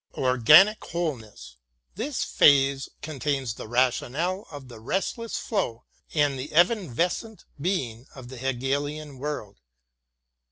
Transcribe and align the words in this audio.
Organic 0.17 0.83
Wholeness! 0.85 1.57
This 1.93 2.23
phrase 2.23 2.89
contains 3.03 3.53
the 3.53 3.67
rationale 3.67 4.47
of 4.49 4.67
the 4.67 4.79
restless 4.79 5.37
flow 5.37 5.83
and 6.15 6.39
the 6.39 6.51
evanescent 6.53 7.45
being 7.61 8.07
of 8.15 8.29
the 8.29 8.37
Hegelian 8.37 9.19
world. 9.19 9.59